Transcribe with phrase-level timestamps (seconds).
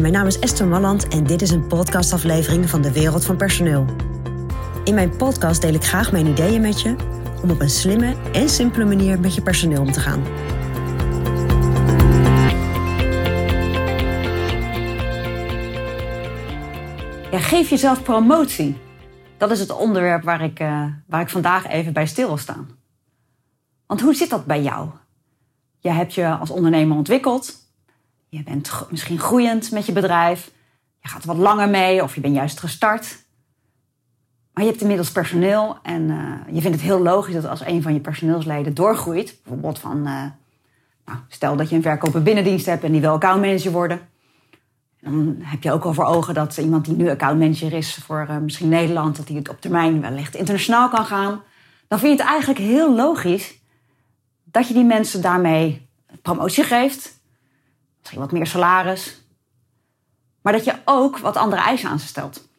[0.00, 3.84] Mijn naam is Esther Malland en dit is een podcastaflevering van de Wereld van Personeel.
[4.84, 6.96] In mijn podcast deel ik graag mijn ideeën met je
[7.42, 10.22] om op een slimme en simpele manier met je personeel om te gaan.
[17.30, 18.76] Geef jezelf promotie.
[19.36, 22.68] Dat is het onderwerp waar ik, uh, waar ik vandaag even bij stil wil staan.
[23.86, 24.88] Want hoe zit dat bij jou?
[25.78, 27.61] Je hebt je als ondernemer ontwikkeld.
[28.32, 30.50] Je bent misschien groeiend met je bedrijf.
[31.00, 33.24] Je gaat wat langer mee of je bent juist gestart.
[34.52, 37.82] Maar je hebt inmiddels personeel en uh, je vindt het heel logisch dat als een
[37.82, 40.24] van je personeelsleden doorgroeit, bijvoorbeeld van, uh,
[41.04, 44.00] nou, stel dat je een verkoper binnendienst hebt en die wil accountmanager worden,
[45.00, 48.36] dan heb je ook al voor ogen dat iemand die nu accountmanager is voor uh,
[48.36, 51.42] misschien Nederland, dat hij het op termijn wellicht internationaal kan gaan.
[51.88, 53.58] Dan vind je het eigenlijk heel logisch
[54.44, 55.88] dat je die mensen daarmee
[56.22, 57.20] promotie geeft,
[58.02, 59.24] misschien wat meer salaris,
[60.42, 62.50] maar dat je ook wat andere eisen aan ze stelt.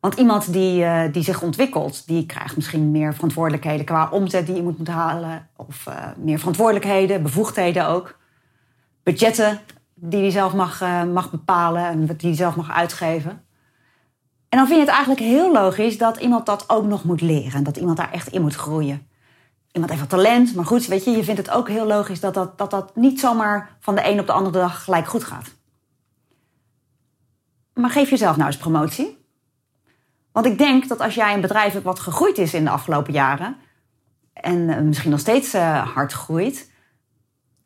[0.00, 4.54] Want iemand die, uh, die zich ontwikkelt, die krijgt misschien meer verantwoordelijkheden qua omzet die
[4.54, 8.18] je moet halen, of uh, meer verantwoordelijkheden, bevoegdheden ook,
[9.02, 9.60] budgetten
[9.94, 13.30] die hij zelf mag, uh, mag bepalen en die hij zelf mag uitgeven.
[14.48, 17.52] En dan vind je het eigenlijk heel logisch dat iemand dat ook nog moet leren.
[17.52, 19.06] En dat iemand daar echt in moet groeien
[19.72, 20.54] iemand heeft wat talent.
[20.54, 23.20] Maar goed, weet je, je vindt het ook heel logisch dat dat, dat dat niet
[23.20, 25.50] zomaar van de een op de andere dag gelijk goed gaat.
[27.74, 29.20] Maar geef jezelf nou eens promotie.
[30.32, 33.12] Want ik denk dat als jij een bedrijf hebt wat gegroeid is in de afgelopen
[33.12, 33.56] jaren.
[34.32, 36.70] en eh, misschien nog steeds uh, hard groeit.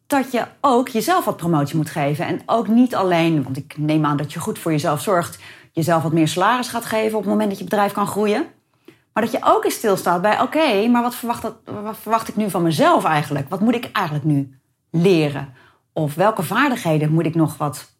[0.06, 2.26] dat je ook jezelf wat promotie moet geven.
[2.26, 5.38] En ook niet alleen, want ik neem aan dat je goed voor jezelf zorgt.
[5.72, 8.46] jezelf wat meer salaris gaat geven op het moment dat je bedrijf kan groeien.
[9.16, 12.36] Maar dat je ook eens stilstaat bij: oké, maar wat verwacht, dat, wat verwacht ik
[12.36, 13.48] nu van mezelf eigenlijk?
[13.48, 14.58] Wat moet ik eigenlijk nu
[14.90, 15.54] leren?
[15.92, 17.92] Of welke vaardigheden moet ik nog wat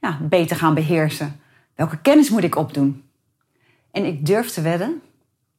[0.00, 1.40] ja, beter gaan beheersen?
[1.74, 3.04] Welke kennis moet ik opdoen?
[3.90, 5.02] En ik durf te wedden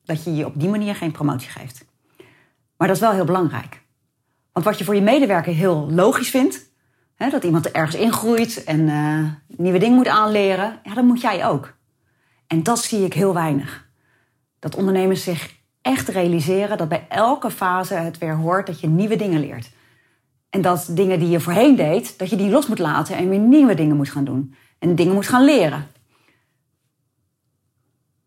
[0.04, 1.86] dat je je op die manier geen promotie geeft.
[2.78, 3.82] Maar dat is wel heel belangrijk.
[4.52, 6.72] Want wat je voor je medewerker heel logisch vindt,
[7.16, 9.26] hè, dat iemand er ergens ingroeit en uh,
[9.58, 11.74] nieuwe dingen moet aanleren, ja, dat moet jij ook.
[12.48, 13.88] En dat zie ik heel weinig
[14.60, 19.16] dat ondernemers zich echt realiseren dat bij elke fase het weer hoort dat je nieuwe
[19.16, 19.70] dingen leert.
[20.50, 23.40] En dat dingen die je voorheen deed, dat je die los moet laten en weer
[23.40, 24.56] nieuwe dingen moet gaan doen.
[24.80, 25.88] En dingen moet gaan leren.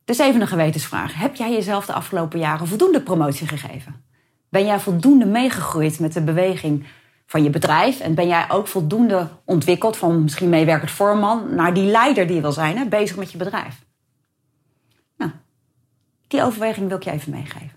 [0.05, 1.15] Dus even een gewetensvraag.
[1.15, 4.05] Heb jij jezelf de afgelopen jaren voldoende promotie gegeven?
[4.49, 6.87] Ben jij voldoende meegegroeid met de beweging
[7.27, 8.01] van je bedrijf?
[8.01, 12.43] En ben jij ook voldoende ontwikkeld van misschien meewerkend voorman naar die leider die je
[12.43, 13.85] wil zijn, hè, bezig met je bedrijf?
[16.33, 17.71] Die overweging wil ik je even meegeven.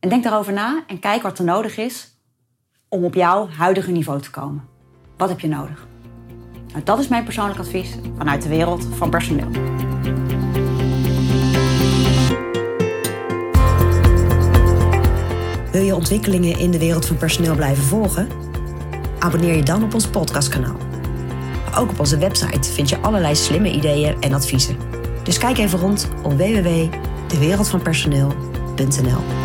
[0.00, 2.16] En denk daarover na en kijk wat er nodig is
[2.88, 4.68] om op jouw huidige niveau te komen.
[5.16, 5.86] Wat heb je nodig?
[6.72, 9.50] Nou, dat is mijn persoonlijk advies vanuit de wereld van personeel.
[15.72, 18.28] Wil je ontwikkelingen in de wereld van personeel blijven volgen?
[19.18, 20.76] Abonneer je dan op ons podcastkanaal.
[21.76, 24.76] Ook op onze website vind je allerlei slimme ideeën en adviezen.
[25.22, 27.10] Dus kijk even rond op www
[27.40, 29.41] dewereldvanpersoneel.nl